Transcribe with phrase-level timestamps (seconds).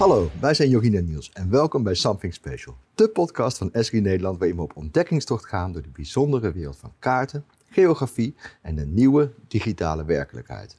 [0.00, 2.76] Hallo, wij zijn Jogien en Niels en welkom bij Something Special.
[2.94, 6.92] De podcast van Esri Nederland waarin we op ontdekkingstocht gaan door de bijzondere wereld van
[6.98, 10.76] kaarten, geografie en de nieuwe digitale werkelijkheid.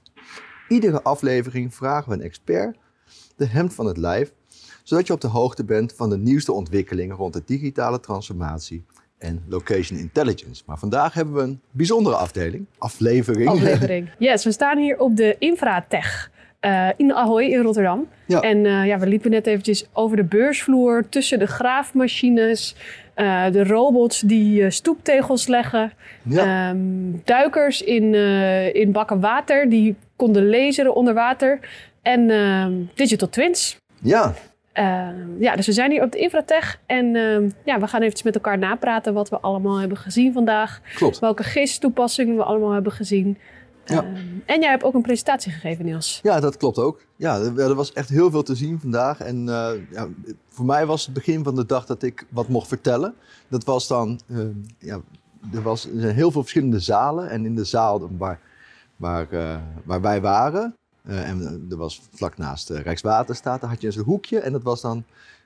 [0.67, 2.77] Iedere aflevering vragen we een expert
[3.35, 4.33] de hemd van het lijf,
[4.83, 8.83] zodat je op de hoogte bent van de nieuwste ontwikkelingen rond de digitale transformatie
[9.17, 10.63] en location intelligence.
[10.65, 13.49] Maar vandaag hebben we een bijzondere afdeling, aflevering.
[13.49, 14.09] Aflevering.
[14.19, 16.31] Yes, we staan hier op de Infratech.
[16.65, 18.07] Uh, in Ahoy in Rotterdam.
[18.25, 18.39] Ja.
[18.39, 22.75] En uh, ja, we liepen net eventjes over de beursvloer tussen de graafmachines,
[23.15, 25.91] uh, de robots die stoeptegels leggen,
[26.23, 26.69] Ja.
[26.69, 26.77] ehm,
[27.23, 28.13] duikers in,
[28.73, 31.59] in bakken water die konden laseren onder water
[32.01, 33.77] en ehm, digital twins.
[34.01, 34.33] Ja,
[34.73, 37.05] Ehm, ja, dus we zijn hier op de Infratech en
[37.65, 40.81] ja, we gaan eventjes met elkaar napraten wat we allemaal hebben gezien vandaag.
[40.95, 41.19] klopt.
[41.19, 43.37] Welke GIS-toepassingen we allemaal hebben gezien.
[43.85, 44.03] Ja.
[44.03, 46.19] Ehm, en jij hebt ook een presentatie gegeven, Niels.
[46.23, 47.05] Ja, dat klopt ook.
[47.15, 49.19] Ja, er, er was echt heel veel te zien vandaag.
[49.19, 50.07] En eh, ja,
[50.49, 53.13] voor mij was het begin van de dag dat ik wat mocht vertellen.
[53.47, 54.37] Dat was dan, eh,
[54.77, 55.01] ja,
[55.53, 57.29] er, was, er zijn heel veel verschillende zalen.
[57.29, 58.39] En in de zaal waar,
[58.95, 63.91] waar, eh, waar wij waren, eh, en er was vlak naast Rijkswaterstaat, daar had je
[63.91, 64.39] zo'n hoekje.
[64.39, 65.03] En dat was dan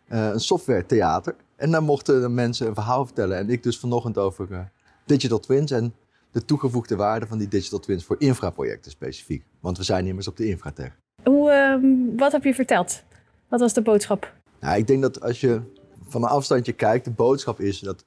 [0.07, 1.35] een software theater.
[1.55, 3.37] En daar mochten de mensen een verhaal vertellen.
[3.37, 4.71] En ik dus vanochtend over
[5.05, 5.93] digital twins en
[6.35, 9.43] de toegevoegde waarde van die digital twins voor infraprojecten specifiek.
[9.59, 10.97] Want we zijn immers op de infratech.
[11.23, 13.03] Hoe, ehm, wat heb je verteld?
[13.47, 14.33] Wat was de boodschap?
[14.59, 15.61] Nou, ik denk dat als je
[16.07, 18.05] van een afstandje kijkt, de boodschap is dat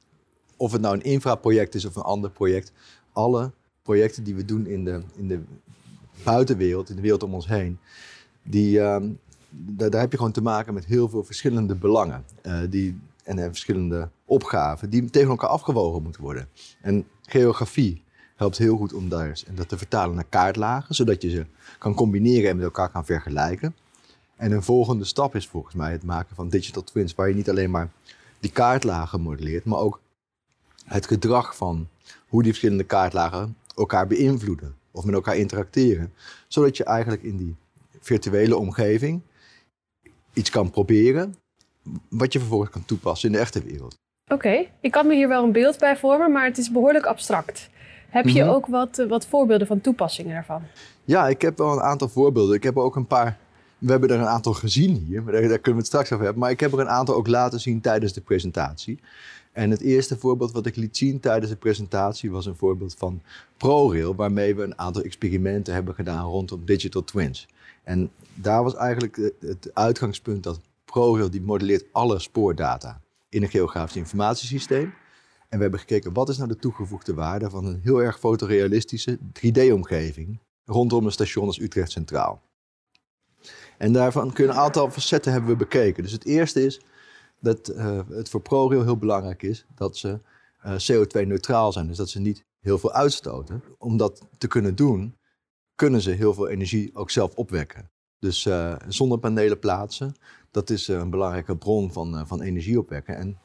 [0.56, 2.73] of het nou een infraproject is of een ander project,
[3.12, 3.51] alle
[3.83, 5.41] projecten die we doen in de, in de
[6.25, 7.79] buitenwereld, in de wereld om ons heen,
[8.43, 9.11] die, ehm,
[9.51, 13.39] daar, daar heb je gewoon te maken met heel veel verschillende belangen eh, die, en,
[13.39, 16.49] en verschillende opgaven die tegen elkaar afgewogen moeten worden.
[16.81, 18.06] En geografie
[18.39, 21.47] helpt heel goed om daar, en dat te vertalen naar kaartlagen, zodat je ze
[21.78, 23.77] kan combineren en met elkaar kan vergelijken.
[24.36, 27.50] En een volgende stap is volgens mij het maken van digital twins, waar je niet
[27.50, 27.91] alleen maar
[28.41, 30.00] die kaartlagen modelleert, maar ook
[30.84, 31.88] het gedrag van
[32.28, 36.12] hoe die verschillende kaartlagen elkaar beïnvloeden of met elkaar interacteren.
[36.48, 37.56] Zodat je eigenlijk in die
[38.00, 39.21] virtuele omgeving
[40.32, 41.37] iets kan proberen,
[42.09, 43.94] wat je vervolgens kan toepassen in de echte wereld.
[44.32, 47.71] Oké, ik kan me hier wel een beeld bij vormen, maar het is behoorlijk abstract.
[48.09, 48.51] Heb je Mhm.
[48.53, 50.63] ook wat, eh, wat voorbeelden van toepassingen daarvan?
[51.05, 52.55] Ja, ik heb wel een aantal voorbeelden.
[52.57, 53.39] Ik heb er ook een paar.
[53.79, 56.25] We hebben er een aantal gezien hier, maar daar, daar kunnen we het straks over
[56.25, 56.43] hebben.
[56.43, 59.01] Maar ik heb er een aantal ook laten zien tijdens de presentatie.
[59.53, 63.23] En het eerste voorbeeld wat ik liet zien tijdens de presentatie was een voorbeeld van
[63.57, 67.49] ProRail, waarmee we een aantal experimenten hebben gedaan rondom digital twins.
[67.85, 73.49] En daar was eigenlijk het- het uitgangspunt dat ProRail die modelleert alle spoordata in een
[73.49, 74.93] geografisch informatiesysteem.
[75.48, 79.19] En we hebben gekeken wat is nou de toegevoegde waarde van een heel erg fotorealistische
[79.19, 82.42] 3D-omgeving rondom een station als Utrecht Centraal.
[83.78, 86.03] En daarvan kunnen een aantal facetten hebben we bekeken.
[86.03, 86.81] Dus het eerste is
[87.41, 90.20] dat eh, het voor ProRail heel belangrijk is dat ze
[90.60, 91.86] eh, CO2-neutraal zijn.
[91.86, 93.62] Dus dat ze niet heel veel uitstoten.
[93.78, 95.16] Om dat te kunnen doen,
[95.75, 97.91] kunnen ze heel veel energie ook zelf opwekken.
[98.19, 100.15] Dus eh, zonnepanelen plaatsen,
[100.50, 103.16] dat is een belangrijke bron van, van energie opwekken.
[103.16, 103.38] En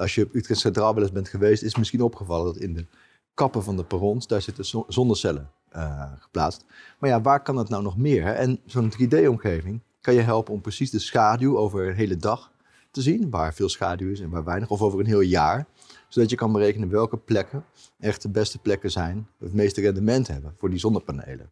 [0.00, 2.86] als je op Utrecht Centraal wel eens bent geweest, is misschien opgevallen dat in de
[3.34, 6.64] kappen van de perrons, daar zitten zo- zonnecellen eh, geplaatst.
[6.98, 8.24] Maar ja, waar kan dat nou nog meer?
[8.24, 8.32] Hè?
[8.32, 12.52] En zo'n 3D-omgeving kan je helpen om precies de schaduw over een hele dag
[12.90, 15.66] te zien, waar veel schaduw is en waar weinig, of over een heel jaar.
[16.08, 17.64] Zodat je kan berekenen welke plekken
[17.98, 21.50] echt de beste plekken zijn, het meeste rendement hebben voor die zonnepanelen.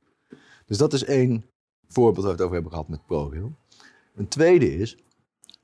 [0.67, 1.45] Dus dat is één
[1.89, 3.53] voorbeeld waar we het over hebben gehad met ProRail.
[4.15, 4.97] Een tweede is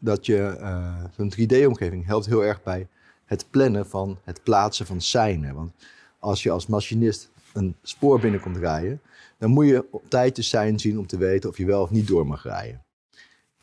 [0.04, 2.88] dat je eh, zo'n 3D-omgeving helpt heel erg bij
[3.24, 5.54] het plannen van het plaatsen van seinen.
[5.54, 5.72] Want
[6.18, 9.00] als je als machinist een spoor binnenkomt rijden,
[9.38, 11.90] dan moet je op tijd de sein zien om te weten of je wel of
[11.90, 12.82] niet door mag rijden.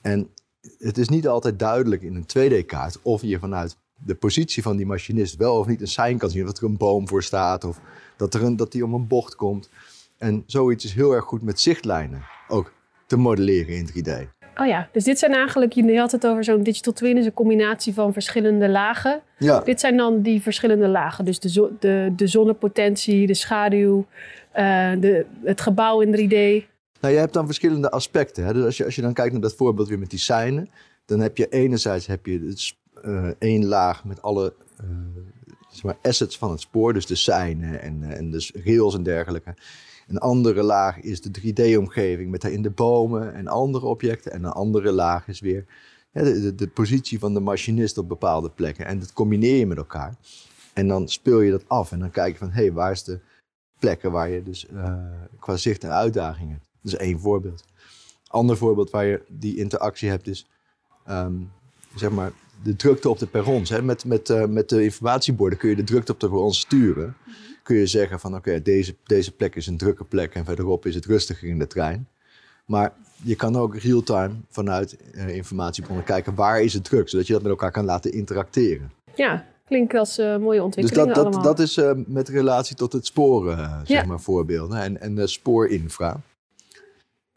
[0.01, 0.29] En
[0.77, 4.85] het is niet altijd duidelijk in een 2D-kaart of je vanuit de positie van die
[4.85, 6.41] machinist wel of niet een sein kan zien.
[6.41, 7.79] Of dat er een boom voor staat of
[8.17, 9.69] dat, er een, dat die om een bocht komt.
[10.17, 12.73] En zoiets is heel erg goed met zichtlijnen ook
[13.07, 14.40] te modelleren in 3D.
[14.57, 17.33] Oh ja, dus dit zijn eigenlijk, je had het over zo'n digital twin, is een
[17.33, 19.21] combinatie van verschillende lagen.
[19.37, 21.25] Ja, Dit zijn dan die verschillende lagen.
[21.25, 24.05] Dus de, zo- de, de zonnepotentie, de schaduw,
[24.51, 26.65] eh, de, het gebouw in 3D.
[27.01, 28.45] Nou, je hebt dan verschillende aspecten.
[28.45, 28.53] Hè?
[28.53, 30.69] Dus als je, als je dan kijkt naar dat voorbeeld weer met die seinen,
[31.05, 34.85] dan heb je enerzijds heb je het s- eh, één laag met alle eh,
[35.71, 39.03] zeg maar assets van het spoor, dus de seinen en, eh, en de rails en
[39.03, 39.55] dergelijke.
[40.07, 44.31] Een andere laag is de 3D-omgeving met daarin de bomen en andere objecten.
[44.31, 45.65] En een andere laag is weer
[46.11, 48.85] de, de, positie van de machinist op bepaalde plekken.
[48.85, 50.15] En dat combineer je met elkaar.
[50.73, 53.03] En dan speel je dat af en dan kijk je van, hé, hey, waar is
[53.03, 53.19] de
[53.79, 54.95] plekken waar je dus eh,
[55.39, 56.61] qua zicht en uitdagingen.
[56.81, 57.63] Dat is één voorbeeld.
[58.27, 60.47] Ander voorbeeld waar je die interactie hebt is
[61.05, 61.33] ehm,
[61.95, 62.31] zeg maar,
[62.63, 63.69] de drukte op de perrons.
[63.69, 63.81] Hè.
[63.81, 67.15] Met, met, eh, met de informatieborden kun je de drukte op de perrons sturen.
[67.63, 70.95] Kun je zeggen van oké, deze, deze plek is een drukke plek en verderop is
[70.95, 72.07] het rustiger in de trein.
[72.65, 72.93] Maar
[73.23, 77.41] je kan ook real-time vanuit uh, informatiebronnen kijken waar is het druk, zodat je dat
[77.41, 78.91] met elkaar kan laten interacteren.
[79.15, 82.93] Ja, klinkt als uh, mooie Dus ontwikkelingen dat, dat, dat is uh, met relatie tot
[82.93, 84.77] het sporen, zeg maar, voorbeelden.
[84.81, 86.21] En, en spoorinfra.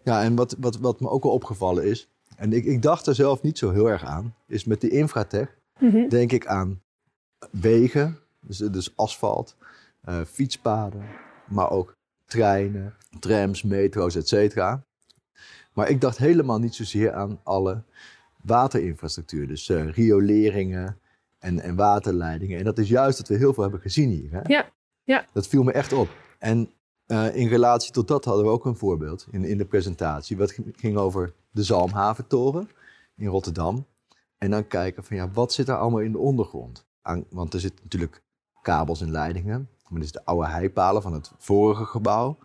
[0.03, 3.15] Ja, en wat, wat, wat me ook wel opgevallen is, en ik, ik dacht er
[3.15, 6.09] zelf niet zo heel erg aan, is met de infratech Mhm.
[6.09, 6.83] denk ik aan
[7.51, 9.57] wegen, dus, dus asfalt,
[10.01, 11.03] eh, fietspaden,
[11.49, 11.97] maar ook
[12.27, 14.85] treinen, trams, metro's, et cetera.
[15.73, 17.83] Maar ik dacht helemaal niet zozeer aan alle
[18.43, 20.99] waterinfrastructuur, dus eh, rioleringen
[21.39, 22.59] en, en waterleidingen.
[22.59, 24.31] En dat is juist wat we heel veel hebben gezien hier.
[24.33, 24.41] Hè?
[24.45, 24.71] Ja,
[25.05, 25.25] ja.
[25.33, 26.09] Dat viel me echt op.
[26.39, 26.71] En
[27.06, 30.37] eh, in relatie tot dat hadden we ook een voorbeeld in, in de presentatie.
[30.37, 32.69] Wat ging- over de Zalmhaventoren
[33.17, 33.87] in Rotterdam.
[34.39, 36.87] En dan kijken van ja, wat zit daar allemaal in de ondergrond?
[37.29, 38.23] Want er zitten natuurlijk
[38.62, 39.69] kabels en leidingen.
[39.89, 42.39] Maar is de oude heipalen van het vorige gebouw.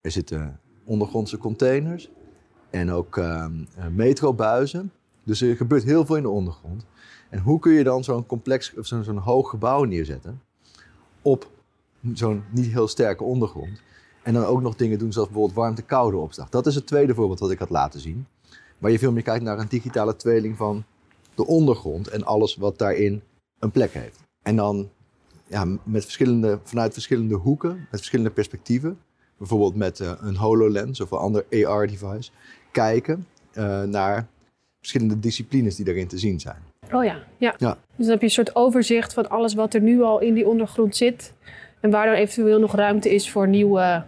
[0.00, 2.10] Er zitten ondergrondse containers.
[2.70, 4.92] En ook ehm, eh, metrobuizen.
[5.24, 6.86] Dus er gebeurt heel veel in de ondergrond.
[7.30, 10.42] En hoe kun je dan zo'n complex, of zo'n hoog gebouw neerzetten?
[11.22, 11.50] Op
[12.12, 13.80] zo'n niet heel sterke ondergrond.
[14.22, 16.48] En dan ook nog dingen doen zoals bijvoorbeeld warmte-koude opslag.
[16.48, 18.26] Dat is het tweede voorbeeld dat ik had laten zien.
[18.78, 20.84] Waar je veel meer kijkt naar een digitale tweeling van
[21.34, 23.22] de ondergrond en alles wat daarin
[23.58, 24.20] een plek heeft.
[24.42, 24.88] En dan
[25.46, 28.98] ja, met verschillende, vanuit verschillende hoeken, met verschillende perspectieven.
[29.38, 32.30] Bijvoorbeeld met eh, een HoloLens of een ander AR-device.
[32.72, 34.28] Kijken eh, naar
[34.78, 36.62] verschillende disciplines die daarin te zien zijn.
[36.92, 37.54] Oh ja, ja.
[37.58, 37.78] Ja.
[37.96, 40.46] Dus dan heb je een soort overzicht van alles wat er nu al in die
[40.46, 41.32] ondergrond zit.
[41.80, 44.04] En waar er eventueel nog ruimte is voor nieuwe,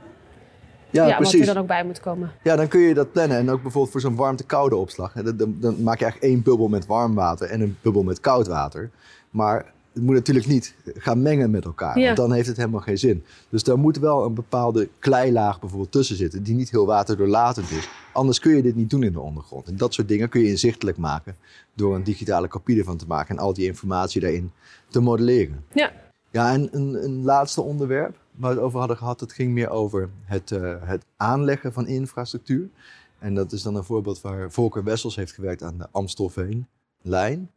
[0.90, 2.32] ja, Ja, wat er dan ook bij moet komen.
[2.42, 3.38] Ja, dan kun je dat plannen.
[3.38, 5.12] En ook bijvoorbeeld voor zo'n warmte-koude opslag.
[5.12, 8.20] Dan, dan, dan maak je eigenlijk één bubbel met warm water en een bubbel met
[8.20, 8.90] koud water.
[9.30, 11.98] Maar het moet natuurlijk niet gaan mengen met elkaar.
[11.98, 12.04] Ja.
[12.04, 13.24] Want dan heeft het helemaal geen zin.
[13.48, 16.42] Dus daar moet wel een bepaalde kleilaag bijvoorbeeld tussen zitten.
[16.42, 17.88] Die niet heel waterdoorlatend is.
[18.12, 19.68] Anders kun je dit niet doen in de ondergrond.
[19.68, 21.36] En dat soort dingen kun je inzichtelijk maken.
[21.74, 23.36] Door een digitale kopie ervan te maken.
[23.36, 24.50] En al die informatie daarin
[24.88, 25.64] te modelleren.
[25.72, 25.92] Ja.
[26.30, 29.70] Ja, en een, een laatste onderwerp waar we het over hadden gehad, dat ging meer
[29.70, 32.68] over het, eh, het aanleggen van infrastructuur.
[33.18, 37.50] En dat is dan een voorbeeld waar Volker Wessels heeft gewerkt aan de Amstelveen-lijn.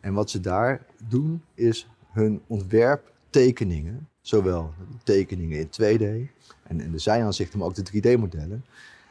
[0.00, 4.72] En wat ze daar doen, is hun ontwerptekeningen, zowel
[5.02, 6.30] tekeningen in 2D
[6.62, 8.64] en, en de zijaanzichten, maar ook de 3D-modellen,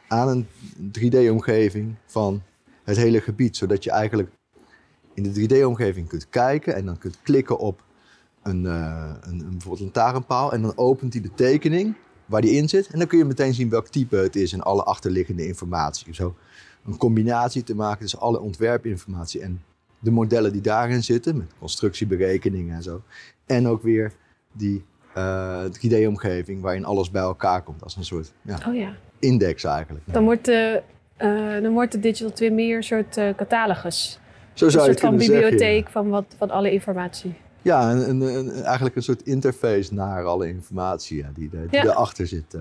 [0.08, 0.46] aan een
[0.98, 2.42] 3D-omgeving van
[2.84, 3.56] het hele gebied.
[3.56, 4.30] Zodat je eigenlijk
[5.14, 7.84] in de 3D-omgeving kunt kijken en dan kunt klikken op
[8.46, 10.52] een, eh, een, een, bijvoorbeeld een tarenpaal.
[10.52, 11.94] En dan opent hij de tekening
[12.26, 12.88] waar die in zit.
[12.88, 16.14] En dan kun je meteen zien welk type het is en alle achterliggende informatie.
[16.14, 16.34] Zo
[16.86, 19.62] een combinatie te maken tussen alle ontwerpinformatie en
[19.98, 21.36] de modellen die daarin zitten.
[21.36, 23.02] Met constructieberekeningen en zo.
[23.46, 24.12] En ook weer
[24.52, 24.84] die
[25.14, 27.82] eh 3D-omgeving waarin alles bij elkaar komt.
[27.82, 28.94] Als een soort ja, Oh ja.
[29.18, 30.04] index eigenlijk.
[30.06, 30.82] Dan wordt de,
[31.16, 34.20] eh, dan wordt de Digital Twin meer een soort eh, catalogus.
[34.52, 35.40] Zo Een zou je soort van zeggen.
[35.40, 37.34] bibliotheek van, wat, van alle informatie.
[37.66, 42.54] Ja, een, een, eigenlijk een soort interface naar alle informatie ja, die, er- erachter zit.
[42.54, 42.60] eh,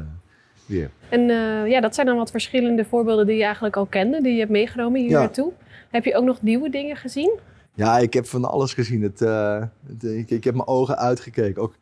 [0.66, 0.90] weer.
[1.10, 4.34] En eh, ja, dat zijn dan wat verschillende voorbeelden die je eigenlijk al kende, die
[4.34, 5.52] je hebt meegenomen hier naartoe.
[5.92, 7.32] Heb je ook nog nieuwe dingen gezien?
[7.74, 9.02] Ja, ik heb van alles gezien.
[9.02, 11.62] Het, eh, het- ik, ik heb mijn ogen uitgekeken.
[11.62, 11.74] Ook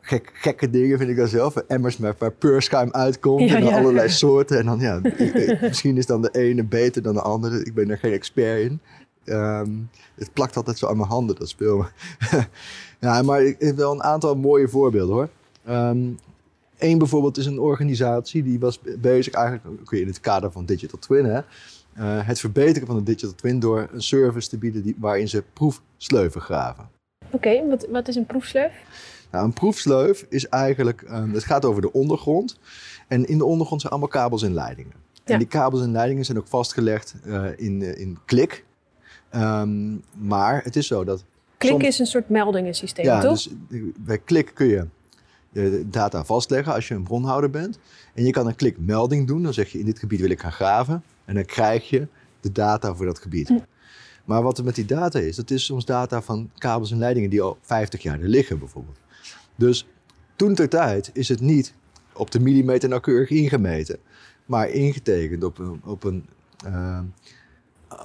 [0.00, 1.56] gek, gekke dingen vind ik dan zelf.
[1.56, 3.48] Emmers met waar peurschuim uitkomt.
[3.48, 3.78] Ja, en dan ja.
[3.78, 4.58] allerlei soorten.
[4.58, 5.00] En dan, ja,
[5.60, 7.64] misschien is dan de ene beter dan de andere.
[7.64, 8.80] Ik ben er geen expert in.
[9.24, 9.70] Ehm,
[10.14, 11.86] het plakt altijd zo aan mijn handen, dat speel.
[13.00, 15.28] ja, maar ik heb wel een aantal mooie voorbeelden hoor.
[16.78, 20.98] Eén bijvoorbeeld is een organisatie die was be- bezig eigenlijk in het kader van Digital
[20.98, 21.24] Twin.
[21.24, 21.40] Hè,
[21.92, 25.44] eh, het verbeteren van de Digital Twin door een service te bieden die, waarin ze
[25.52, 26.88] proefsleuven graven.
[27.30, 28.72] Oké, wat, wat is een proefsleuf?
[29.30, 32.58] Nou, een proefsleuf is eigenlijk, ehm, het gaat over de ondergrond.
[33.08, 34.92] En in de ondergrond zijn allemaal kabels en leidingen.
[35.12, 35.32] Ja.
[35.32, 38.64] En die kabels en leidingen zijn ook vastgelegd eh, in, eh, in klik.
[39.34, 41.24] Ehm, maar het is zo dat
[41.56, 43.30] Klik is een soort meldingensysteem, ja, toch?
[43.30, 43.50] dus
[43.98, 44.86] bij klik kun je
[45.52, 47.78] de data vastleggen als je een bronhouder bent.
[48.14, 49.42] En je kan een klikmelding doen.
[49.42, 51.02] Dan zeg je in dit gebied wil ik gaan graven.
[51.24, 52.06] En dan krijg je
[52.40, 53.48] de data voor dat gebied.
[53.48, 53.58] Hm.
[54.24, 57.30] Maar wat er met die data is, dat is soms data van kabels en leidingen
[57.30, 58.98] die al 50 jaar er liggen bijvoorbeeld.
[59.54, 59.86] Dus
[60.36, 61.74] toen ter tijd is het niet
[62.12, 63.98] op de millimeter nauwkeurig ingemeten.
[64.46, 66.26] Maar ingetekend op een, op een,
[66.64, 67.00] eh,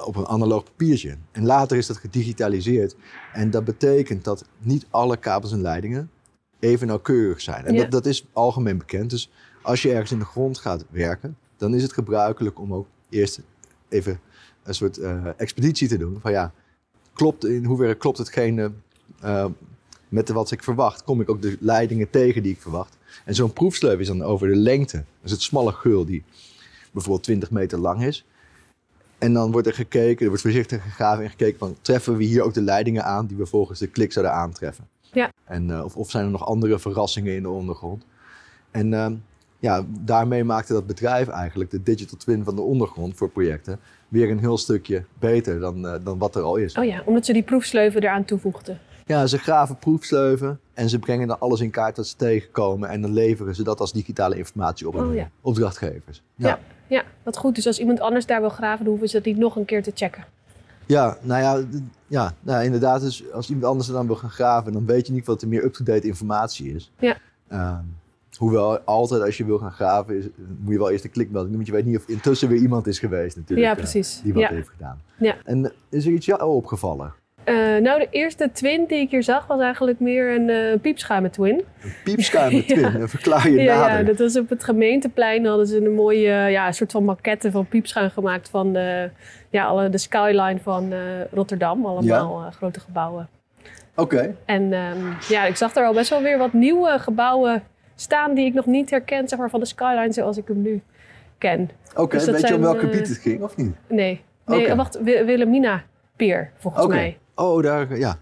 [0.06, 1.18] op een analoog papiertje.
[1.32, 2.96] En later is dat gedigitaliseerd.
[3.34, 6.10] En dat betekent dat niet alle kabels en leidingen
[6.60, 7.66] even nauwkeurig zijn.
[7.66, 7.82] En Ja.
[7.82, 9.10] dat, dat is algemeen bekend.
[9.10, 9.30] Dus
[9.62, 13.42] als je ergens in de grond gaat werken, dan is het gebruikelijk om ook eerst
[13.90, 14.20] even
[14.64, 16.18] een soort eh, expeditie te doen.
[16.22, 16.54] Van ja,
[17.14, 18.72] klopt, in hoeverre klopt hetgene
[19.24, 19.46] uh,
[20.10, 21.04] met wat ik verwacht?
[21.04, 22.98] Kom ik ook de leidingen tegen die ik verwacht?
[23.26, 25.04] En zo'n proefsleup is dan over de lengte.
[25.22, 26.24] Dus het smalle geul die
[26.92, 28.26] bijvoorbeeld 20 meter lang is.
[29.20, 32.42] En dan wordt er gekeken, er wordt voorzichtig gegraven en gekeken van treffen we hier
[32.42, 34.88] ook de leidingen aan die we volgens de klik zouden aantreffen.
[35.02, 35.32] Ja.
[35.44, 38.06] En, uh, of, of zijn er nog andere verrassingen in de ondergrond?
[38.72, 39.08] En uh,
[39.60, 44.30] ja, daarmee maakte dat bedrijf eigenlijk de digital twin van de ondergrond voor projecten weer
[44.30, 46.78] een heel stukje beter dan, uh, dan wat er al is.
[46.78, 48.80] Oh ja, omdat ze die proefsleuven eraan toevoegden.
[49.06, 52.90] Ja, ze graven proefsleuven en ze brengen dan alles in kaart dat ze tegenkomen.
[52.90, 55.30] En dan leveren ze dat als digitale informatie op aan Oh, ja.
[55.42, 56.22] opdrachtgevers.
[56.36, 56.48] Ja.
[56.48, 56.60] ja,
[57.24, 57.56] wat goed.
[57.56, 59.84] Dus als iemand anders daar wil graven, dan hoeven ze dat niet nog een keer
[59.84, 60.24] te checken.
[60.86, 61.68] Ja, nou ja,
[62.08, 63.02] ja, nou, inderdaad.
[63.02, 65.48] Dus als iemand anders er dan wil gaan graven, dan weet je niet wat er
[65.48, 66.92] meer up-to-date informatie is.
[67.00, 67.18] Ja.
[67.48, 67.84] Ehm,
[68.38, 70.26] hoewel altijd als je wil gaan graven, is,
[70.60, 71.64] moet je wel eerst een klikmelding doen.
[71.66, 73.68] Want je weet niet of intussen weer iemand is geweest natuurlijk.
[73.68, 74.22] Ja, eh, precies.
[74.24, 74.50] die wat Ja.
[74.50, 75.02] heeft gedaan.
[75.18, 75.36] Ja.
[75.46, 77.14] En is er iets jou opgevallen?
[77.50, 81.32] Eh, nou, de eerste twin die ik hier zag was eigenlijk meer een eh piepschuimen
[81.32, 81.64] twin.
[81.84, 83.08] Een piepschuim twin, Ja.
[83.08, 83.98] verklaar je Ja, nader.
[83.98, 85.46] ja, dat was op het gemeenteplein.
[85.46, 89.10] Hadden ze een mooie ja, een soort van maquette van piepschuim gemaakt van de,
[89.50, 91.00] ja, alle, de skyline van eh,
[91.32, 91.86] Rotterdam.
[91.86, 93.28] Allemaal eh, grote gebouwen.
[93.96, 94.98] Oké, En ehm,
[95.30, 97.64] ja, ik zag er al best wel weer wat nieuwe gebouwen
[97.96, 100.82] staan die ik nog niet herken, zeg maar, van de skyline zoals ik hem nu
[101.38, 101.70] ken.
[101.96, 102.16] oké.
[102.16, 103.76] Dus dat weet je om zijn, welk eh, gebied het ging of niet?
[103.88, 105.84] Nee, nee wacht, Wi- Wilhelmina
[106.16, 106.96] Pier, volgens Oké.
[106.96, 107.18] mij.
[107.40, 108.18] Oh, daar, ja.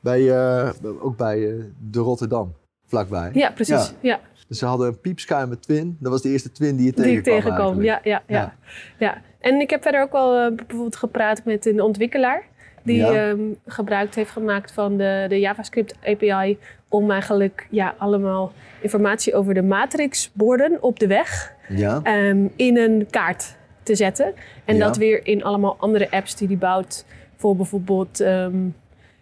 [0.00, 1.54] Bij, eh, ook bij eh,
[1.90, 2.54] de Rotterdam,
[2.86, 3.30] vlakbij.
[3.32, 3.88] Ja, precies.
[3.88, 3.94] Ja.
[4.00, 5.96] Ja, Dus ze hadden een piepschuime twin.
[6.00, 7.80] Dat was de eerste twin die je die ik tegenkwam tegenkom.
[7.80, 8.04] eigenlijk.
[8.04, 8.54] Ja, ja, ja,
[8.98, 9.20] ja.
[9.40, 12.42] En ik heb verder ook wel eh, bijvoorbeeld gepraat met een ontwikkelaar.
[12.84, 13.12] Die Ja.
[13.30, 16.58] ehm, gebruik heeft gemaakt van de, de JavaScript API.
[16.88, 23.06] Om eigenlijk ja, allemaal informatie over de matrixborden op de weg Ja, ehm, in een
[23.10, 24.34] kaart te zetten.
[24.64, 27.04] En dat weer in allemaal andere apps die hij bouwt.
[27.42, 28.68] Voor bijvoorbeeld, ehm,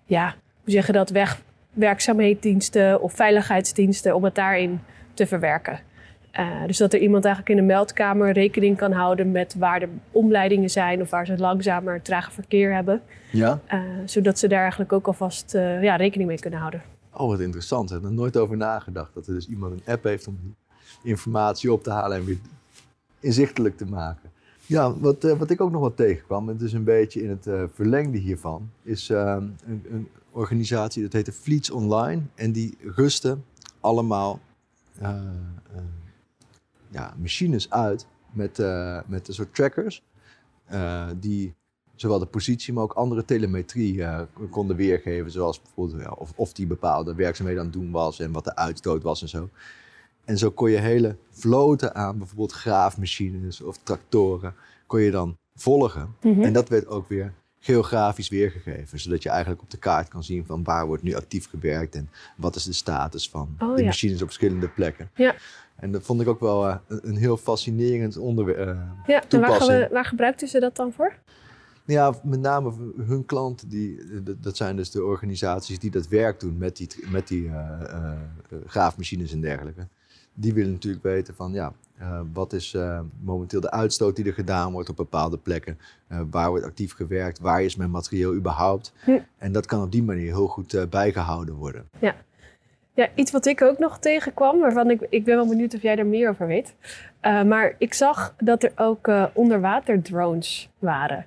[0.05, 4.15] ja, hoe zeg je dat, wegwerkzaamheidsdiensten of veiligheidsdiensten.
[4.15, 4.81] Om het daarin
[5.15, 5.81] te verwerken.
[6.31, 9.89] Eh, dus dat er iemand eigenlijk in de meldkamer rekening kan houden met waar de
[10.11, 13.03] omleidingen zijn of waar ze langzamer trager verkeer hebben.
[13.33, 13.61] ja.
[13.67, 16.83] Eh, zodat ze daar eigenlijk ook alvast eh, ja, rekening mee kunnen houden.
[17.13, 17.91] Oh, wat interessant.
[17.91, 19.15] Ik heb er nooit over nagedacht.
[19.15, 20.57] Dat er dus iemand een app heeft om
[21.03, 22.39] informatie op te halen en weer
[23.21, 24.30] inzichtelijk te maken.
[24.71, 27.29] Ja, wat, eh, wat ik ook nog wat tegenkwam, en het is een beetje in
[27.29, 29.37] het eh, verlengde hiervan, is eh,
[29.67, 32.23] een, een organisatie dat heette Fleets Online.
[32.35, 33.45] En die rusten
[33.81, 34.41] allemaal
[34.99, 35.15] eh,
[36.89, 38.59] ja, machines uit met,
[39.07, 40.03] met een soort trackers.
[41.17, 41.55] die
[41.95, 44.05] zowel de positie, maar ook andere telemetrie
[44.51, 45.31] konden weergeven.
[45.31, 49.03] Zoals bijvoorbeeld of, of die bepaalde werkzaamheden aan het doen was en wat de uitstoot
[49.03, 49.49] was en zo.
[50.31, 54.55] En zo kon je hele vloten aan bijvoorbeeld graafmachines of tractoren,
[54.87, 56.15] kon je dan volgen.
[56.23, 56.43] Mhm.
[56.43, 59.01] En dat werd ook weer geografisch weergegeven.
[59.01, 62.11] Zodat je eigenlijk op de kaart kan zien van waar wordt nu actief gewerkt en
[62.37, 63.87] wat is de status van Oh, de ja.
[63.87, 65.11] machines op verschillende plekken.
[65.15, 65.35] Ja.
[65.77, 68.59] En dat vond ik ook wel eh, een, heel fascinerend onderwerp.
[68.69, 71.15] eh, Ja, en waar, waar gebruikten ze dat dan voor?
[71.85, 72.73] Ja, met name
[73.07, 76.89] hun klanten, die, dat- dat zijn dus de organisaties die dat werk doen met die,
[77.11, 78.13] met die eh, eh,
[78.51, 79.89] eh, graafmachines en dergelijke.
[80.35, 84.33] Die willen natuurlijk weten van, ja, eh, wat is eh, momenteel de uitstoot die er
[84.33, 85.79] gedaan wordt op bepaalde plekken?
[86.07, 87.39] Eh, waar wordt actief gewerkt?
[87.39, 88.93] Waar is mijn materieel überhaupt?
[89.05, 89.19] Hm.
[89.39, 91.89] En dat kan op die manier heel goed eh, bijgehouden worden.
[92.95, 95.97] Ja, iets wat ik ook nog tegenkwam, waarvan ik, ik ben wel benieuwd of jij
[95.97, 96.75] er meer over weet.
[97.23, 101.27] Maar ik zag dat er ook uh, onderwaterdrones waren.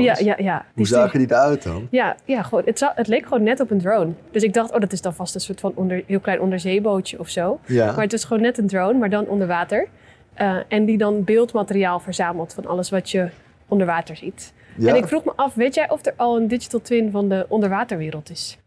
[0.00, 0.64] Ja, ja, ja.
[0.74, 1.86] Hoe zagen die eruit dan?
[1.90, 4.12] Ja, ja gewoon, het, het leek gewoon net op een drone.
[4.30, 7.18] Dus ik dacht, oh, dat is dan vast een soort van onder, heel klein onderzeebootje
[7.18, 7.58] of zo.
[7.66, 7.86] Ja.
[7.92, 9.88] Maar het is gewoon net een drone, maar dan onder water.
[10.40, 13.28] Uh, en die dan beeldmateriaal verzamelt van alles wat je
[13.68, 14.52] onder water ziet.
[14.76, 14.88] Ja.
[14.88, 17.46] En ik vroeg me af, weet jij of er al een digital twin van de
[17.48, 18.58] onderwaterwereld is?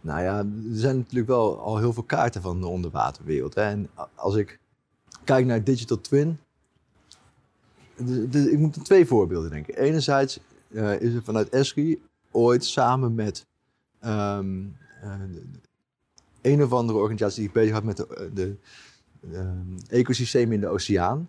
[0.00, 3.54] Nou ja, er zijn natuurlijk wel al heel veel kaarten van de onderwaterwereld.
[3.54, 3.62] Hè?
[3.62, 4.58] En als ik
[5.24, 6.38] kijk naar Digital Twin,
[7.96, 9.76] de, de, ik moet aan twee voorbeelden denken.
[9.76, 13.46] Enerzijds uh, is er vanuit Esri ooit samen met
[14.04, 15.10] um, uh,
[16.42, 18.56] een of andere organisatie die bezig had met de, de
[19.32, 21.28] um, ecosystemen in de oceaan,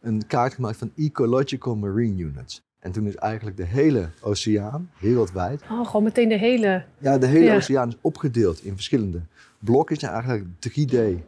[0.00, 2.62] een kaart gemaakt van Ecological Marine Units.
[2.78, 5.62] En toen is eigenlijk de hele oceaan, wereldwijd.
[5.70, 6.84] Oh, gewoon meteen de hele.
[6.98, 7.54] Ja, de hele ja.
[7.54, 9.20] oceaan is opgedeeld in verschillende
[9.58, 10.02] blokjes.
[10.02, 11.22] En eigenlijk 3D,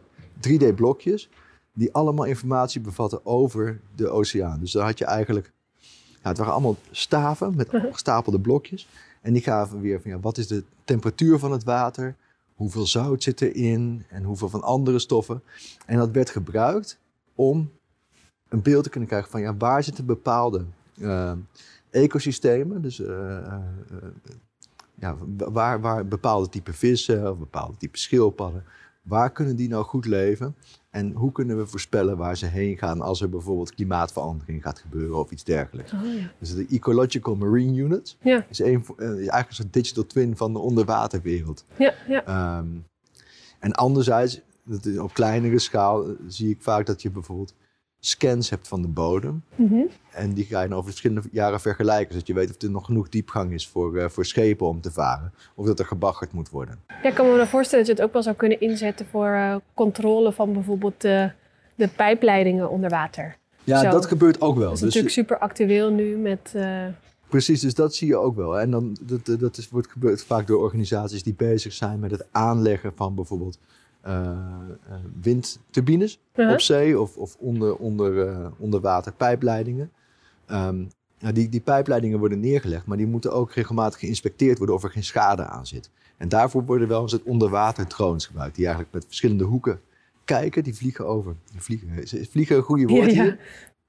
[0.48, 1.28] 3D-blokjes.
[1.74, 4.60] Die allemaal informatie bevatten over de oceaan.
[4.60, 5.52] Dus daar had je eigenlijk.
[6.22, 8.88] Ja, het waren allemaal staven met gestapelde blokjes.
[9.20, 12.16] En die gaven weer van ja, wat is de temperatuur van het water?
[12.54, 14.04] Hoeveel zout zit erin?
[14.08, 15.42] En hoeveel van andere stoffen?
[15.86, 16.98] En dat werd gebruikt
[17.34, 17.70] om
[18.48, 20.64] een beeld te kunnen krijgen van ja, waar zitten bepaalde
[20.96, 21.32] uh,
[21.90, 22.82] ecosystemen.
[22.82, 23.56] Dus uh,
[24.94, 28.64] ja, waar, waar bepaalde type vissen of bepaalde type schildpadden,
[29.02, 30.54] waar kunnen die nou goed leven?
[30.94, 35.18] En hoe kunnen we voorspellen waar ze heen gaan als er bijvoorbeeld klimaatverandering gaat gebeuren
[35.18, 35.92] of iets dergelijks?
[35.92, 36.32] Oh, ja.
[36.38, 38.46] Dus de Ecological Marine Unit ja.
[38.48, 41.64] is, een, is eigenlijk een soort digital twin van de onderwaterwereld.
[41.76, 42.58] Ja, ja.
[42.58, 42.86] Um,
[43.58, 44.40] en anderzijds,
[44.98, 47.54] op kleinere schaal, zie ik vaak dat je bijvoorbeeld
[48.06, 49.42] scans hebt van de bodem.
[49.54, 49.82] Mhm.
[50.10, 52.12] En die ga je dan over verschillende jaren vergelijken.
[52.12, 54.90] Zodat je weet of er nog genoeg diepgang is voor, uh, voor schepen om te
[54.90, 55.32] varen.
[55.54, 56.78] Of dat er gebaggerd moet worden.
[56.88, 59.28] Ja, ik kan me wel voorstellen dat je het ook wel zou kunnen inzetten voor
[59.28, 61.30] uh, controle van bijvoorbeeld de,
[61.74, 63.36] de pijpleidingen onder water.
[63.64, 64.64] Ja, dat gebeurt ook wel.
[64.64, 66.52] Dat is dus, natuurlijk super actueel nu met...
[66.56, 66.86] Uh...
[67.28, 68.60] Precies, dus dat zie je ook wel.
[68.60, 72.26] En dan, dat, dat is, wordt gebeurd vaak door organisaties die bezig zijn met het
[72.30, 73.58] aanleggen van bijvoorbeeld
[75.20, 76.52] windturbines uh-huh.
[76.52, 79.90] op zee of, of onder, onder, uh, onder water pijpleidingen.
[80.50, 84.82] Um, nou, die, die pijpleidingen worden neergelegd, maar die moeten ook regelmatig geïnspecteerd worden of
[84.82, 85.90] er geen schade aan zit.
[86.16, 89.80] En daarvoor worden wel eens het onderwater drones gebruikt, die eigenlijk met verschillende hoeken
[90.24, 90.64] kijken.
[90.64, 91.34] Die vliegen over.
[91.50, 93.38] Die vliegen, is vliegen een goede woord ja, hier?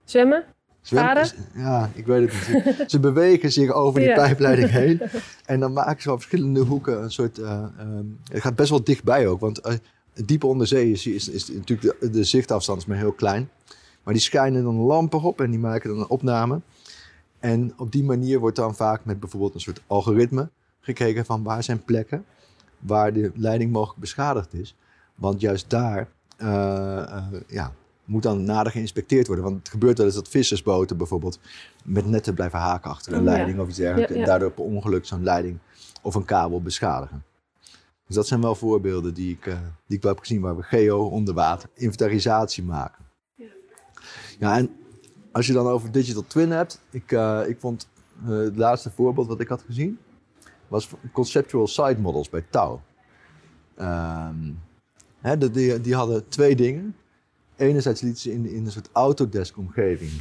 [0.03, 0.43] Zwemmen?
[0.81, 1.27] Zwemmen?
[1.53, 2.91] Ja, ik weet het niet.
[2.91, 5.01] ze bewegen zich over die pijpleiding heen.
[5.45, 7.39] En dan maken ze op verschillende hoeken een soort...
[7.39, 9.79] Uh, um, het gaat best wel dichtbij ook, want
[10.25, 13.50] diep onder zee is, is, is natuurlijk de, de, zichtafstand is maar heel klein.
[14.03, 16.62] Maar die schijnen dan lampen op en die maken dan een opname.
[17.39, 21.63] En op die manier wordt dan vaak met bijvoorbeeld een soort algoritme gekeken van waar
[21.63, 22.25] zijn plekken
[22.79, 24.75] waar de leiding mogelijk beschadigd is.
[25.15, 26.07] Want juist daar
[26.38, 27.74] uh, uh, ja,
[28.05, 29.45] moet dan nader geïnspecteerd worden.
[29.45, 31.39] Want het gebeurt wel eens dat vissersboten bijvoorbeeld
[31.84, 34.13] met netten blijven haken achter een oh, leiding of iets dergelijks.
[34.13, 35.57] En daardoor per ongeluk zo'n leiding
[36.01, 37.24] of een kabel beschadigen.
[38.07, 39.57] Dus dat zijn wel voorbeelden die ik, uh,
[39.88, 43.05] die ik wel heb gezien waar we geo onder water inventarisatie maken.
[43.35, 43.45] Ja.
[44.39, 44.75] ja, en
[45.31, 47.88] als je dan over digital twin hebt, ik, uh, ik vond
[48.23, 49.99] uh, het laatste voorbeeld wat ik had gezien,
[50.67, 52.80] was conceptual site models bij Tau.
[53.80, 54.60] Um,
[55.19, 56.95] hè, die, die hadden twee dingen.
[57.56, 60.12] Enerzijds lieten ze in, in een soort Autodesk omgeving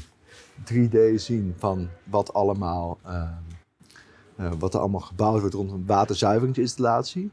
[0.73, 7.31] 3D zien van wat allemaal, uh, wat er allemaal gebouwd wordt rond een waterzuiveringsinstallatie.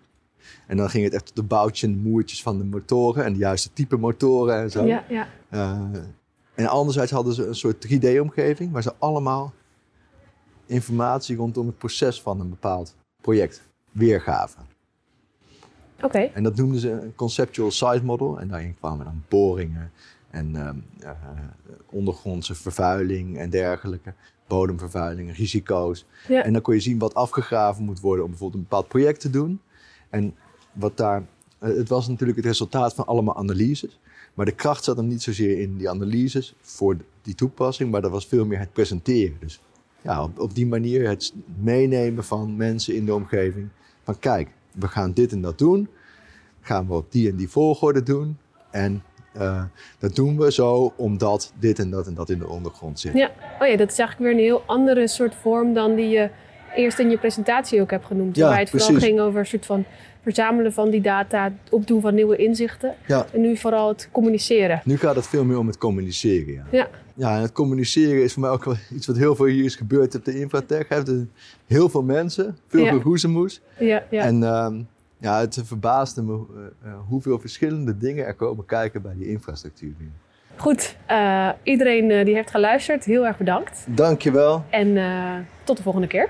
[0.68, 3.40] En dan ging het echt op de boutjes en moertjes van de motoren en de
[3.40, 4.86] juiste type motoren en zo.
[4.86, 5.28] Ja, ja.
[5.50, 5.80] Uh,
[6.56, 9.54] en anderzijds hadden ze een soort 3D-omgeving waar ze allemaal
[10.66, 14.66] informatie rondom het proces van een bepaald project weergaven.
[16.02, 16.20] Oké.
[16.20, 18.40] En dat noemden ze een conceptual site model.
[18.40, 19.92] En daarin kwamen dan boringen
[20.30, 20.70] en uh,
[21.90, 24.14] ondergrondse vervuiling en dergelijke.
[24.48, 26.06] Bodemvervuiling, risico's.
[26.28, 26.44] Ja.
[26.44, 29.30] En dan kon je zien wat afgegraven moet worden om bijvoorbeeld een bepaald project te
[29.30, 29.62] doen.
[30.12, 30.36] En
[30.72, 31.24] wat daar,
[31.60, 34.00] eh, het was natuurlijk het resultaat van allemaal analyses.
[34.34, 38.12] Maar de kracht zat hem niet zozeer in die analyses voor die toepassing, maar dat
[38.12, 39.38] was veel meer het presenteren.
[39.40, 39.62] Dus
[40.02, 43.70] ja, op, die manier het meenemen van mensen in de omgeving.
[44.04, 45.88] Van kijk, we gaan dit en dat doen.
[46.62, 48.38] Gaan we op die en die volgorde doen.
[48.72, 49.04] En
[49.38, 49.64] uh,
[50.00, 53.14] dat doen we zo omdat dit en dat en dat in de ondergrond zit.
[53.14, 56.30] Ja, oh ja dat is eigenlijk weer een heel andere soort vorm dan die je
[56.76, 58.36] eerst in je presentatie ook hebt genoemd.
[58.36, 59.86] Ja, waarbij het vooral ging over een soort van
[60.22, 62.96] verzamelen van die data, het opdoen van nieuwe inzichten.
[63.08, 63.26] Ja.
[63.34, 64.82] En nu vooral het communiceren.
[64.84, 66.54] Nu gaat het veel meer om het communiceren.
[66.54, 66.64] Ja.
[66.70, 66.88] ja.
[67.16, 69.76] Ja, en het communiceren is voor mij ook wel iets wat heel veel hier is
[69.76, 70.90] gebeurd op de Infratech.
[70.90, 71.12] Heeft
[71.68, 72.92] heel veel mensen, veel ja.
[72.92, 73.62] geroezemoes.
[73.78, 74.24] Ja, ja.
[74.24, 74.68] En uh,
[75.18, 79.94] ja, het verbaasde me uh, hoeveel verschillende dingen er komen kijken bij die infrastructuur.
[80.56, 83.86] Goed, uh, iedereen die heeft geluisterd, heel erg bedankt.
[83.88, 84.66] Dankjewel.
[84.70, 84.98] En
[85.64, 86.30] tot de volgende keer.